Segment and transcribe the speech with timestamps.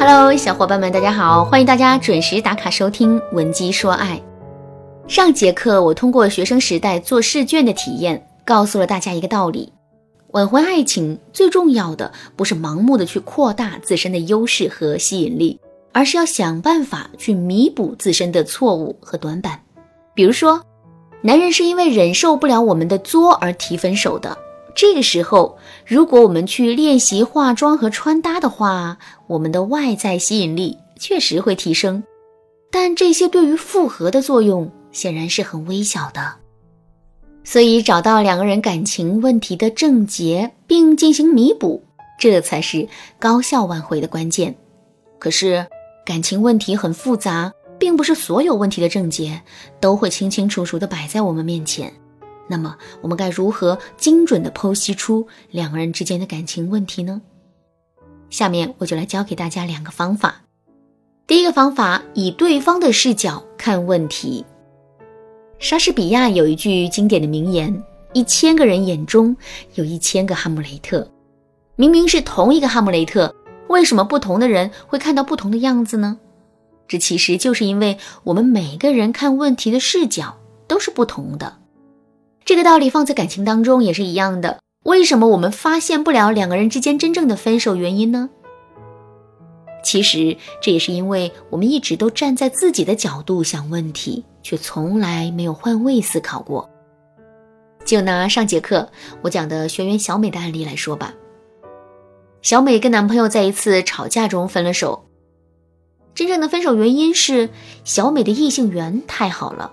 [0.00, 1.44] Hello，小伙伴们，大家好！
[1.44, 4.16] 欢迎大家准时打卡收听《文姬说爱》。
[5.10, 9.72] 上节课我通过学生时代做试卷的体验，告诉了大家一个道理：
[10.28, 15.58] 挽回爱情最重要的不是盲目的去扩大自身的优势和吸引力，
[15.90, 19.60] 而是要想办法去弥补自身的错误和短板。
[20.14, 20.62] 比如说，
[21.22, 24.38] 男人是因为忍受不了我们的作而提分手的。
[24.78, 28.96] 这个时候，如果我们去练习化妆和穿搭的话，
[29.26, 32.00] 我们的外在吸引力确实会提升。
[32.70, 36.32] 但这些对于复合的作用显然是很微小的。
[37.42, 41.82] 所以，找到两个人感情问题的症结，并进行弥补，
[42.20, 42.86] 这才是
[43.18, 44.54] 高效挽回的关键。
[45.18, 45.66] 可是，
[46.06, 49.42] 感情问题很复杂，并不是所有问题的症结
[49.80, 51.92] 都会清清楚楚地摆在我们面前。
[52.48, 57.20] 那么，我们该如何精准地剖析出两个人之间的感情问题呢？
[58.30, 60.42] 下面我就来教给大家两个方法。
[61.26, 64.44] 第一个方法，以对方的视角看问题。
[65.58, 67.82] 莎士比亚有一句经典的名言
[68.14, 69.36] ：“一千个人眼中
[69.74, 71.06] 有一千个哈姆雷特。”
[71.76, 73.34] 明明是同一个哈姆雷特，
[73.68, 76.18] 为什么不同的人会看到不同的样子呢？
[76.86, 81.57] 这其实就是因为我们每个人看问题的视角都是不同的。
[82.48, 84.60] 这个道理放在感情当中也是一样的。
[84.86, 88.30] 为什么我们发现不了两个人之间真正的分手原因呢？
[89.84, 96.70] 其实这也是因为我们一直都站在自己的角度想问题，却从来没有换位思考过。
[97.84, 98.88] 就拿上节课
[99.20, 101.12] 我讲的学员小美的案例来说吧，
[102.40, 105.04] 小美跟男朋友在一次吵架中分了手。
[106.14, 107.50] 真正的分手原因是
[107.84, 109.72] 小美的异性缘太好了。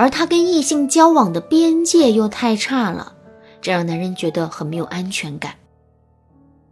[0.00, 3.12] 而他跟异性交往的边界又太差了，
[3.60, 5.52] 这让男人觉得很没有安全感。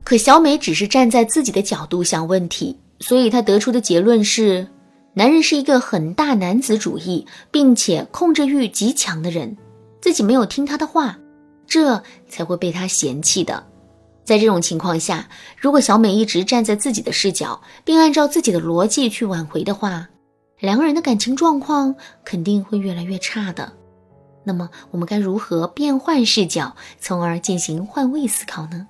[0.03, 4.67] 可小美只是站在自己的角度想问题，所以她得出的结论是，
[5.13, 9.55] 男人是一个很大男子主义并且控制欲极强的人，
[10.01, 11.19] 自己没有听他的话，
[11.67, 13.63] 这才会被他嫌弃的。
[14.25, 15.29] 在这种情况下，
[15.59, 20.09] 如果小美一直站在自己的视角，并按照自己的逻辑去挽回的话，
[20.61, 23.73] 两个人的感情状况肯定会越来越差的。
[24.45, 28.89] 那么，我们该如何变换视角，从而进行换位思考呢？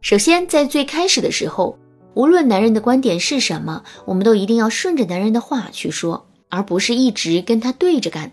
[0.00, 1.78] 首先，在最开始的时候，
[2.14, 8.32] 无论男人的观点是什么，我们都一定要顺着男人的话去说，而不是一直跟他对着干。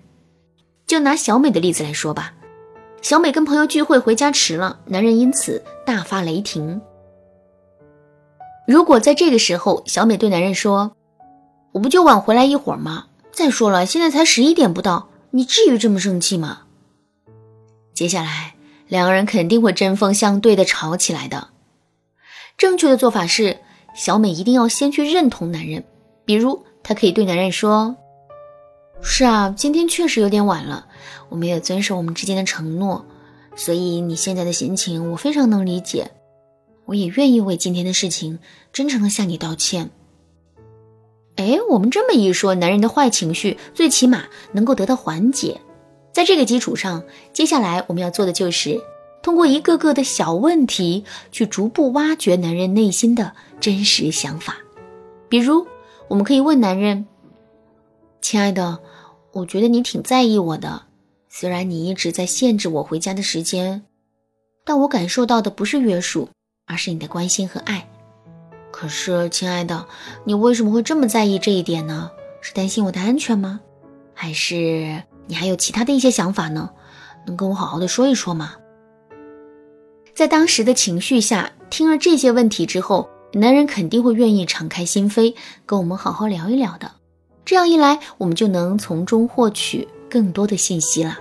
[0.87, 2.33] 就拿小美的例子来说吧，
[3.01, 6.81] 小美跟朋友聚会回家迟了，男人因此大发雷霆。
[8.67, 10.91] 如果在这个时候，小美对男人说，
[11.71, 13.05] 我不就晚回来一会儿吗？
[13.31, 16.61] 再说了，现在才十一点不到，你至于这么生气吗？
[17.93, 18.55] 接下来
[18.87, 21.49] 两个人肯定会针锋相对的吵起来的。
[22.57, 23.59] 正确的做法是，
[23.95, 25.83] 小美一定要先去认同男人，
[26.25, 27.95] 比如她可以对男人说
[29.01, 30.87] ：“是啊，今天确实有点晚了，
[31.29, 33.05] 我没有遵守我们之间的承诺，
[33.55, 36.11] 所以你现在的心情我非常能理解，
[36.85, 38.39] 我也愿意为今天的事情
[38.73, 39.91] 真诚的向你道歉。”
[41.39, 45.61] 哎，我们这么一说，男人的坏情绪最起码能够得到缓解。
[46.11, 47.01] 在这个基础上，
[47.31, 48.77] 接下来我们要做的就是
[49.23, 54.57] 通过一个个的小问题，去逐步挖掘男人内心的真实想法。
[55.29, 55.65] 比如，
[56.09, 57.07] 我们可以问男人
[58.19, 58.77] ：“亲爱的，
[59.31, 60.81] 我觉得你挺在意我的，
[61.29, 63.81] 虽然你一直在限制我回家的时间，
[64.65, 66.27] 但我感受到的不是约束，
[66.65, 67.87] 而是你的关心和爱。”
[68.79, 69.85] 可是，亲爱的，
[70.23, 72.09] 你为什么会这么在意这一点呢？
[72.39, 73.59] 是担心我的安全吗？
[74.13, 76.69] 还是你还有其他的一些想法呢？
[77.27, 78.53] 能跟我好好的说一说吗？
[80.15, 85.35] 在当时的情绪下，听了这些问题之后，男人肯定会愿意敞开心扉，
[85.65, 86.89] 跟我们好好聊一聊的。
[87.43, 91.19] 这样一来，我们就能从中获取更多的信息了。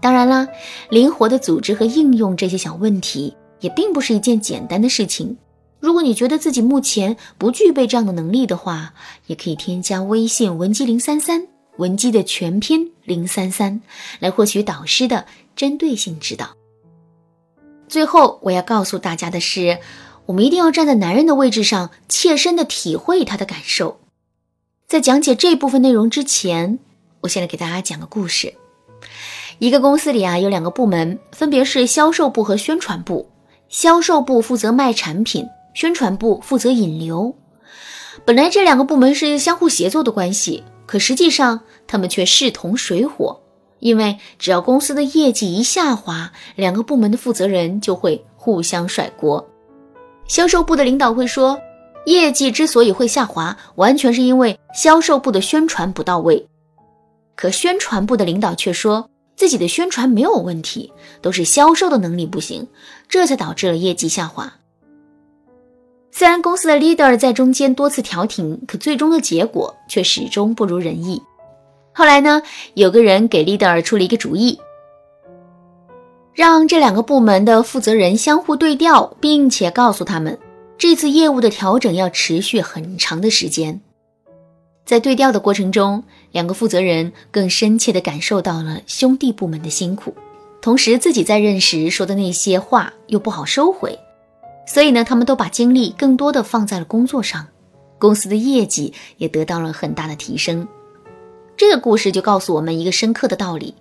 [0.00, 0.48] 当然啦，
[0.88, 5.36] 灵活的组织和应用这些小问题，也并不是一件简单的事情。
[5.80, 8.94] 如果你觉得自己目前不具备这样的能力的话，
[9.26, 11.46] 也可以添加微信文姬零三三，
[11.76, 13.80] 文姬的全拼零三三，
[14.18, 16.48] 来获取导师的针对性指导。
[17.88, 19.78] 最后，我要告诉大家的是，
[20.26, 24.00] 我们一定要站在男人的位置上，切身的体会他的感受。
[24.86, 26.80] 在讲解这部分内容之前，
[27.20, 28.54] 我先来给大家讲个故事。
[29.60, 33.30] 一个公司里啊，有两个部门，分别是销售部和宣传部。
[33.68, 35.46] 销售部负责卖产品。
[35.74, 37.34] 宣传部负责引流，
[38.24, 43.40] 本来这两个部门是相互协作的关系，可实际上他们却势同水火。
[43.80, 49.48] 因为只要公司的业绩一下滑，两个部门的负责人就会互相甩锅。
[50.26, 51.56] 销售部的领导会说
[52.04, 56.44] ：“业绩之所以会下滑，完全是因为销售部的宣传不到位。
[57.36, 60.92] 可宣传部的领导却说自己的宣传没有问题，
[61.22, 62.66] 都是销售的能力不行，
[63.08, 64.52] 这才导致了业绩下滑。
[66.10, 71.22] 虽然公司的 leader 在中间多次调停，可最终的结果却始终不如人意。
[71.92, 72.42] 后来呢，
[72.74, 74.58] 有个人给 leader 出了一个主意，
[76.32, 80.38] 让这两个部门的负责人相互对调，并且告诉他们，
[80.76, 83.80] 这次业务的调整要持续很长的时间。
[84.84, 86.02] 在对调的过程中，
[86.32, 90.14] 两个负责人更深切地感受到了兄弟部门的辛苦，
[90.62, 93.98] 同时自己在任时说的那些话又不好收回，
[94.68, 97.46] 所以呢，他们都把精力更多的放在了工作上，
[97.98, 100.68] 公司的业绩也得到了很大的提升。
[101.56, 103.74] 这个故事就告诉我们一个深刻的道理：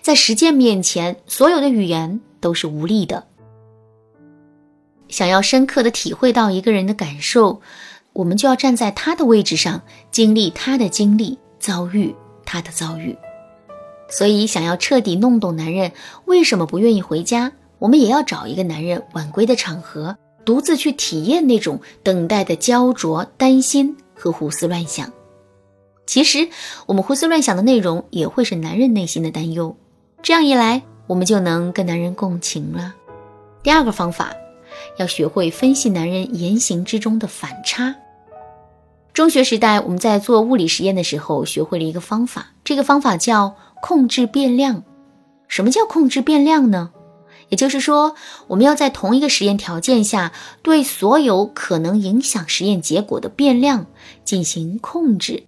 [0.00, 3.26] 在实践面前，所有的语言都是无力的。
[5.08, 7.60] 想要深刻的体会到一个人的感受。
[8.12, 13.16] 我们就要站在他的位置上，经历他的经历，遭遇他的遭遇。
[14.08, 15.92] 所以，想要彻底弄懂男人
[16.24, 25.12] 为什么不愿意回家，我们也要找一个男人晚归的场合，独自去体验那种等待的焦灼、担心和胡思乱想。
[26.06, 26.48] 其实，
[26.86, 29.74] 我们胡思乱想的内容也会是男人内心的担忧。
[30.22, 32.94] 这样一来，我们就能跟男人共情了。
[33.64, 34.32] 第二个方法。
[34.96, 37.94] 要学会分析男人言行之中的反差。
[39.12, 44.82] 中学时代，我们在做物理实验的时候，学会了一个方法，这个方法叫控制变量。
[45.48, 46.90] 什么叫控制变量呢？
[47.50, 48.14] 也就是说，
[48.46, 50.32] 我们要在同一个实验条件下，
[50.62, 53.86] 对所有可能影响实验结果的变量
[54.24, 55.44] 进行控制，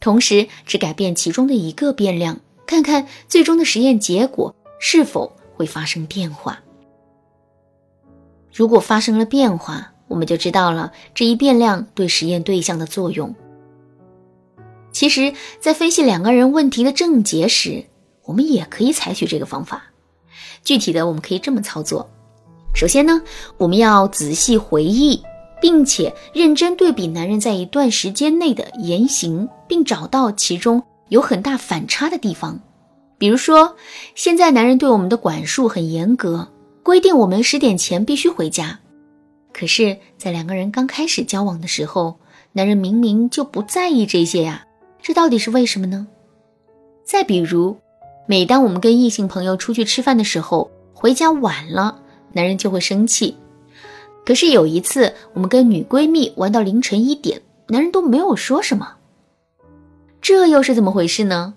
[0.00, 6.60] 同时只改变其中的一个变量，看看最终的实验结果是否会发生变化。
[8.52, 13.34] 如果发生了变化，我们就知道了这一变量对实验对象的作用。
[14.92, 17.84] 其实，在分析两个人问题的症结时，
[18.24, 19.93] 我们也可以采取这个方法。
[20.64, 22.08] 具体的，我们可以这么操作：
[22.74, 23.20] 首先呢，
[23.58, 25.22] 我们要仔细回忆，
[25.60, 32.58] 并且认真对比男人在一段时间内的言行，并找到其中有很大反差的地方。
[33.18, 33.76] 比如说，
[34.14, 36.48] 现在男人对我们的管束很严格。
[36.82, 38.78] 规定我们十点前必须回家，
[39.54, 42.14] 可是，在两个人刚开始交往的时候，
[42.52, 44.66] 男人明明就不在意这些呀，
[45.00, 46.06] 这到底是为什么呢？
[47.02, 47.74] 再比如，
[48.26, 52.00] 每当我们跟异性朋友出去吃饭的时候，回家晚了，
[52.32, 53.36] 男人就会生气。
[54.24, 58.96] 可是有一次，我们跟女闺蜜玩到凌晨一点，男人都没有说什么，
[60.20, 61.54] 这又是怎么回事呢？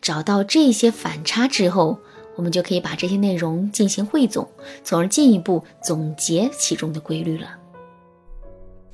[0.00, 1.98] 找到这些反差之后。
[2.36, 4.48] 我们就可以把这些内容进行汇总，
[4.82, 7.48] 从而进一步总结其中的规律了。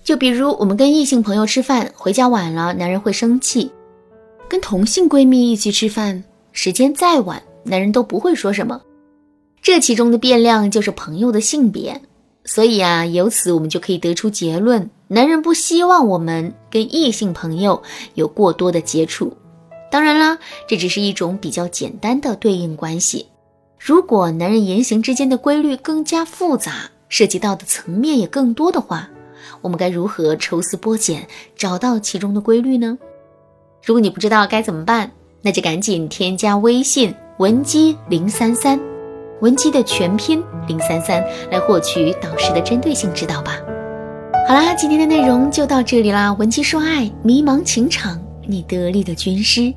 [0.02, 3.70] 就比如，我们跟异性朋友吃饭，回家晚了，男人会生气；
[4.48, 6.24] 跟同性闺蜜一起吃饭，
[6.58, 8.80] 时间再晚，男人都不会说什么。
[9.60, 12.00] 这其中的变量就是朋友的性别。
[12.46, 17.82] 所以啊，由此我们就可以得出结论：男人不希望我们跟异性朋友
[18.14, 19.36] 有过多的接触。
[19.90, 23.26] 当然啦，这只是一种比较简单的对应关系。
[23.78, 29.10] 如果男人言行之间的规律更加复杂，涉及到的层面也更多的话，
[29.60, 32.96] 我们该如何抽丝剥茧，找到其中的规律呢？
[33.84, 35.12] 如果你不知道该怎么办，
[35.46, 38.80] 那就赶紧添加微信文姬零三三，
[39.40, 43.52] 文姬的全拼零三三，来获取导师的针对性指导吧。
[44.48, 46.32] 好啦，今天的内容就到这里啦。
[46.32, 49.72] 文姬说爱，迷茫情场，你得力的军师。